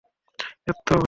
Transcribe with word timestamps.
তো, 0.67 0.71
এবার? 0.71 0.99